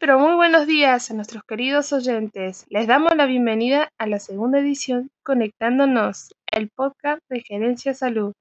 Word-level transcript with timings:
Pero 0.00 0.18
muy 0.18 0.34
buenos 0.34 0.66
días 0.66 1.10
a 1.10 1.14
nuestros 1.14 1.44
queridos 1.44 1.92
oyentes. 1.92 2.66
Les 2.68 2.86
damos 2.86 3.14
la 3.16 3.26
bienvenida 3.26 3.90
a 3.98 4.06
la 4.06 4.18
segunda 4.18 4.58
edición 4.58 5.10
Conectándonos, 5.22 6.34
el 6.50 6.70
podcast 6.70 7.20
de 7.28 7.40
Gerencia 7.40 7.94
Salud. 7.94 8.32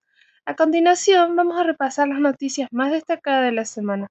A 0.46 0.56
continuación 0.56 1.36
vamos 1.36 1.60
a 1.60 1.64
repasar 1.64 2.08
las 2.08 2.20
noticias 2.20 2.70
más 2.72 2.92
destacadas 2.92 3.46
de 3.46 3.52
la 3.52 3.66
semana. 3.66 4.08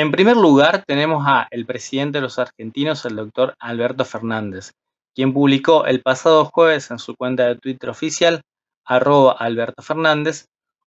En 0.00 0.12
primer 0.12 0.36
lugar, 0.36 0.84
tenemos 0.86 1.24
a 1.26 1.48
el 1.50 1.66
presidente 1.66 2.18
de 2.18 2.22
los 2.22 2.38
argentinos, 2.38 3.04
el 3.04 3.16
doctor 3.16 3.56
Alberto 3.58 4.04
Fernández, 4.04 4.70
quien 5.12 5.34
publicó 5.34 5.86
el 5.86 6.02
pasado 6.02 6.44
jueves 6.44 6.92
en 6.92 7.00
su 7.00 7.16
cuenta 7.16 7.48
de 7.48 7.56
Twitter 7.56 7.90
oficial, 7.90 8.42
arroba 8.84 9.32
Alberto 9.32 9.82
Fernández, 9.82 10.46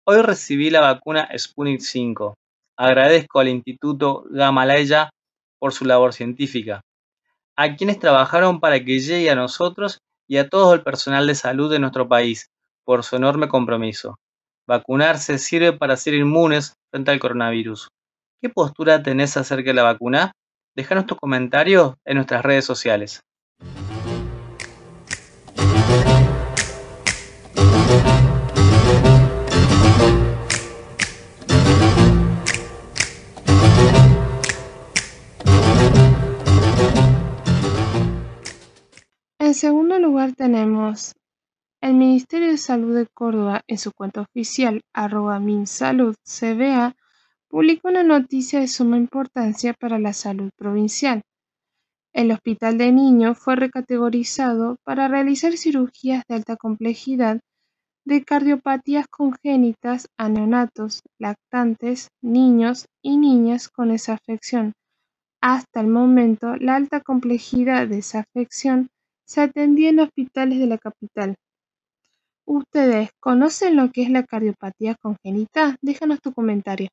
hoy 0.05 0.23
recibí 0.23 0.71
la 0.71 0.81
vacuna 0.81 1.29
Sputnik 1.37 1.81
5. 1.81 2.33
Agradezco 2.77 3.39
al 3.39 3.49
Instituto 3.49 4.25
Gamaleya 4.31 5.11
por 5.59 5.71
su 5.71 5.85
labor 5.85 6.11
científica, 6.11 6.81
a 7.55 7.75
quienes 7.75 7.99
trabajaron 7.99 8.59
para 8.59 8.83
que 8.83 8.97
llegue 8.97 9.29
a 9.29 9.35
nosotros 9.35 9.99
y 10.27 10.37
a 10.37 10.49
todo 10.49 10.73
el 10.73 10.81
personal 10.81 11.27
de 11.27 11.35
salud 11.35 11.71
de 11.71 11.77
nuestro 11.77 12.07
país, 12.07 12.47
por 12.83 13.03
su 13.03 13.17
enorme 13.17 13.49
compromiso. 13.49 14.17
Vacunarse 14.65 15.37
sirve 15.37 15.73
para 15.73 15.95
ser 15.95 16.15
inmunes 16.15 16.73
frente 16.89 17.11
al 17.11 17.19
coronavirus. 17.19 17.87
¿Qué 18.45 18.49
postura 18.51 19.01
tenés 19.01 19.37
acerca 19.37 19.71
de 19.71 19.73
la 19.73 19.81
vacuna? 19.81 20.33
Déjanos 20.75 21.07
tu 21.07 21.15
comentario 21.15 21.97
en 22.05 22.17
nuestras 22.17 22.43
redes 22.43 22.63
sociales. 22.63 23.23
En 39.39 39.55
segundo 39.55 39.97
lugar 39.97 40.33
tenemos 40.33 41.15
el 41.81 41.95
Ministerio 41.95 42.49
de 42.49 42.57
Salud 42.59 42.95
de 42.95 43.07
Córdoba 43.11 43.63
en 43.65 43.79
su 43.79 43.91
cuenta 43.91 44.21
oficial 44.21 44.83
arroba 44.93 45.39
minsaludcba 45.39 46.93
publicó 47.55 47.87
una 47.87 48.03
noticia 48.03 48.59
de 48.59 48.67
suma 48.67 48.97
importancia 48.97 49.73
para 49.73 49.97
la 49.97 50.11
salud 50.11 50.49
provincial. 50.57 51.21
El 52.11 52.33
Hospital 52.33 52.77
de 52.77 52.91
Niños 52.91 53.39
fue 53.39 53.55
recategorizado 53.55 54.75
para 54.83 55.07
realizar 55.07 55.55
cirugías 55.55 56.25
de 56.27 56.35
alta 56.35 56.57
complejidad 56.57 57.39
de 58.03 58.25
cardiopatías 58.25 59.07
congénitas 59.07 60.09
a 60.17 60.27
neonatos, 60.27 61.01
lactantes, 61.17 62.09
niños 62.21 62.87
y 63.01 63.15
niñas 63.15 63.69
con 63.69 63.89
esa 63.91 64.15
afección. 64.15 64.73
Hasta 65.39 65.79
el 65.79 65.87
momento, 65.87 66.57
la 66.57 66.75
alta 66.75 66.99
complejidad 66.99 67.87
de 67.87 67.99
esa 67.99 68.19
afección 68.19 68.89
se 69.23 69.39
atendía 69.39 69.91
en 69.91 70.01
hospitales 70.01 70.59
de 70.59 70.67
la 70.67 70.77
capital. 70.77 71.35
¿Ustedes 72.45 73.11
conocen 73.21 73.77
lo 73.77 73.93
que 73.93 74.03
es 74.03 74.09
la 74.09 74.23
cardiopatía 74.23 74.95
congénita? 74.95 75.77
Déjanos 75.81 76.19
tu 76.19 76.33
comentario. 76.33 76.89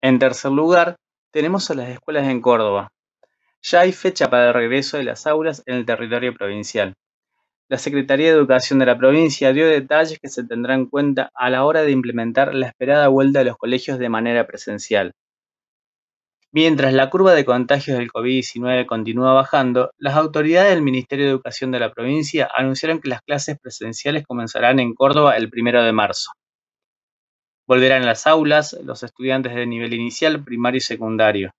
En 0.00 0.18
tercer 0.18 0.52
lugar, 0.52 0.96
tenemos 1.32 1.70
a 1.70 1.74
las 1.74 1.90
escuelas 1.90 2.28
en 2.28 2.40
Córdoba. 2.40 2.88
Ya 3.60 3.80
hay 3.80 3.92
fecha 3.92 4.30
para 4.30 4.48
el 4.48 4.54
regreso 4.54 4.96
de 4.96 5.04
las 5.04 5.26
aulas 5.26 5.62
en 5.66 5.74
el 5.74 5.84
territorio 5.84 6.32
provincial. 6.32 6.94
La 7.70 7.76
Secretaría 7.76 8.28
de 8.28 8.38
Educación 8.38 8.78
de 8.78 8.86
la 8.86 8.96
provincia 8.96 9.52
dio 9.52 9.66
detalles 9.66 10.18
que 10.18 10.30
se 10.30 10.42
tendrán 10.42 10.80
en 10.80 10.86
cuenta 10.86 11.30
a 11.34 11.50
la 11.50 11.66
hora 11.66 11.82
de 11.82 11.90
implementar 11.90 12.54
la 12.54 12.66
esperada 12.66 13.08
vuelta 13.08 13.40
de 13.40 13.44
los 13.44 13.58
colegios 13.58 13.98
de 13.98 14.08
manera 14.08 14.46
presencial. 14.46 15.12
Mientras 16.50 16.94
la 16.94 17.10
curva 17.10 17.34
de 17.34 17.44
contagios 17.44 17.98
del 17.98 18.10
COVID-19 18.10 18.86
continúa 18.86 19.34
bajando, 19.34 19.90
las 19.98 20.16
autoridades 20.16 20.70
del 20.70 20.80
Ministerio 20.80 21.26
de 21.26 21.30
Educación 21.32 21.70
de 21.70 21.80
la 21.80 21.92
provincia 21.92 22.48
anunciaron 22.56 23.00
que 23.00 23.10
las 23.10 23.20
clases 23.20 23.58
presenciales 23.60 24.24
comenzarán 24.26 24.80
en 24.80 24.94
Córdoba 24.94 25.36
el 25.36 25.50
1 25.54 25.82
de 25.82 25.92
marzo. 25.92 26.30
Volverán 27.66 28.02
a 28.02 28.06
las 28.06 28.26
aulas 28.26 28.78
los 28.82 29.02
estudiantes 29.02 29.54
de 29.54 29.66
nivel 29.66 29.92
inicial, 29.92 30.42
primario 30.42 30.78
y 30.78 30.80
secundario. 30.80 31.50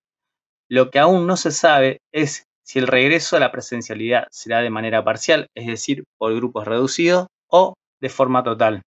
Lo 0.68 0.90
que 0.90 0.98
aún 0.98 1.28
no 1.28 1.36
se 1.36 1.52
sabe 1.52 2.00
es 2.10 2.49
si 2.70 2.78
el 2.78 2.86
regreso 2.86 3.36
a 3.36 3.40
la 3.40 3.50
presencialidad 3.50 4.28
será 4.30 4.60
de 4.60 4.70
manera 4.70 5.02
parcial, 5.02 5.48
es 5.56 5.66
decir, 5.66 6.04
por 6.18 6.32
grupos 6.36 6.68
reducidos, 6.68 7.26
o 7.48 7.74
de 8.00 8.08
forma 8.08 8.44
total. 8.44 8.82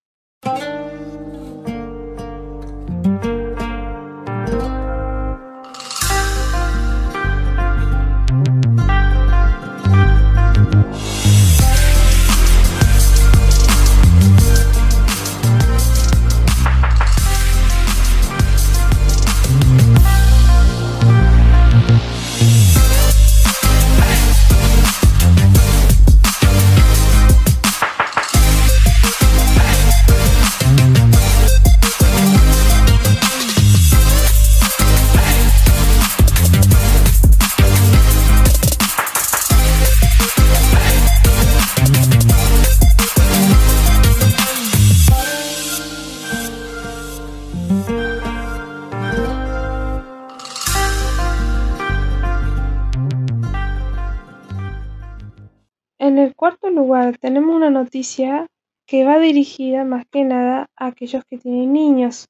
En 56.04 56.18
el 56.18 56.36
cuarto 56.36 56.70
lugar 56.70 57.18
tenemos 57.18 57.56
una 57.56 57.70
noticia 57.70 58.48
que 58.86 59.06
va 59.06 59.20
dirigida 59.20 59.86
más 59.86 60.06
que 60.12 60.26
nada 60.26 60.68
a 60.76 60.88
aquellos 60.88 61.24
que 61.24 61.38
tienen 61.38 61.72
niños. 61.72 62.28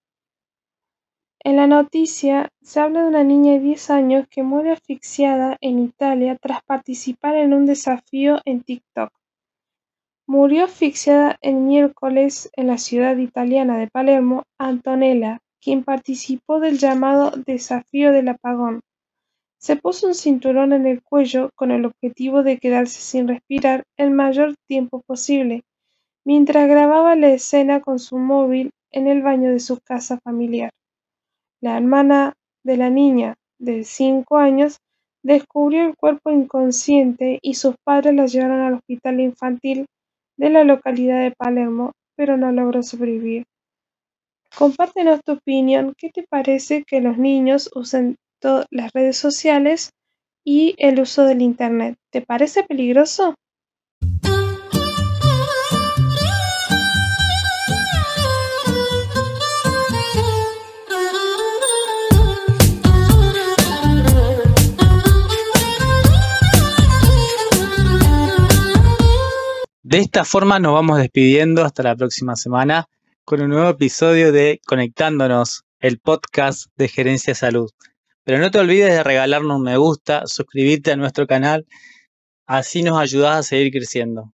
En 1.40 1.56
la 1.56 1.66
noticia 1.66 2.50
se 2.62 2.80
habla 2.80 3.02
de 3.02 3.08
una 3.08 3.24
niña 3.24 3.54
de 3.54 3.62
10 3.62 3.90
años 3.90 4.28
que 4.30 4.44
muere 4.44 4.74
asfixiada 4.74 5.58
en 5.60 5.80
Italia 5.80 6.38
tras 6.40 6.62
participar 6.62 7.36
en 7.36 7.56
un 7.56 7.66
desafío 7.66 8.42
en 8.46 8.62
TikTok. 8.62 9.10
Murió 10.28 10.66
asfixiada 10.66 11.40
el 11.42 11.56
miércoles 11.56 12.52
en 12.56 12.68
la 12.68 12.78
ciudad 12.78 13.18
italiana 13.18 13.80
de 13.80 13.88
Palermo 13.88 14.44
Antonella, 14.60 15.40
quien 15.60 15.84
participó 15.84 16.60
del 16.60 16.78
llamado 16.78 17.32
Desafío 17.44 18.12
del 18.12 18.28
Apagón. 18.28 18.82
Se 19.64 19.78
puso 19.78 20.08
un 20.08 20.14
cinturón 20.14 20.74
en 20.74 20.86
el 20.86 21.02
cuello 21.02 21.50
con 21.56 21.72
el 21.72 21.86
objetivo 21.86 22.44
de 22.44 22.58
quedarse 22.58 23.00
sin 23.00 23.30
respirar 23.30 23.86
el 23.96 24.12
mayor 24.12 24.56
tiempo 24.68 25.02
posible, 25.08 25.62
mientras 26.26 26.68
grababa 26.68 27.16
la 27.16 27.30
escena 27.30 27.80
con 27.80 27.98
su 27.98 28.18
móvil 28.18 28.72
en 28.92 29.08
el 29.08 29.22
baño 29.22 29.52
de 29.52 29.62
su 29.62 29.80
casa 29.80 30.20
familiar. 30.20 30.72
La 31.62 31.78
hermana 31.78 32.34
de 32.66 32.76
la 32.76 32.90
niña, 32.90 33.36
de 33.58 33.86
cinco 33.86 34.36
años, 34.36 34.80
descubrió 35.24 35.88
el 35.88 35.96
cuerpo 35.96 36.30
inconsciente 36.30 37.40
y 37.42 37.54
sus 37.54 37.76
padres 37.86 38.14
la 38.16 38.26
llevaron 38.26 38.60
al 38.60 38.74
hospital 38.74 39.22
infantil 39.22 39.86
de 40.36 40.50
la 40.50 40.66
localidad 40.66 41.22
de 41.22 41.32
Palermo, 41.32 41.94
pero 42.18 42.36
no 42.36 42.52
logró 42.52 42.84
sobrevivir. 42.84 43.46
Compártenos 44.58 45.22
tu 45.24 45.32
opinión, 45.32 45.94
¿qué 45.98 46.10
te 46.10 46.28
parece 46.30 46.84
que 46.84 47.00
los 47.00 47.18
niños 47.18 47.70
usen 47.74 48.18
las 48.70 48.92
redes 48.94 49.18
sociales 49.18 49.92
y 50.44 50.76
el 50.78 51.00
uso 51.00 51.24
del 51.24 51.42
Internet. 51.42 51.96
¿Te 52.12 52.22
parece 52.22 52.64
peligroso? 52.64 53.36
De 69.84 70.00
esta 70.00 70.24
forma 70.26 70.60
nos 70.60 70.74
vamos 70.74 70.98
despidiendo 70.98 71.64
hasta 71.64 71.84
la 71.84 71.96
próxima 71.96 72.36
semana 72.36 72.88
con 73.26 73.42
un 73.42 73.50
nuevo 73.50 73.70
episodio 73.70 74.32
de 74.32 74.60
Conectándonos, 74.66 75.66
el 75.80 76.00
podcast 76.00 76.66
de 76.78 76.88
Gerencia 76.88 77.36
Salud. 77.36 77.70
Pero 78.26 78.40
no 78.40 78.52
te 78.52 78.60
olvides 78.60 78.90
de 78.94 79.04
regalarnos 79.04 79.58
un 79.58 79.64
me 79.64 79.76
gusta, 79.78 80.26
suscribirte 80.28 80.92
a 80.92 80.96
nuestro 80.96 81.28
canal, 81.28 81.66
así 82.48 82.84
nos 82.84 83.00
ayudas 83.00 83.38
a 83.38 83.44
seguir 83.44 83.72
creciendo. 83.72 84.34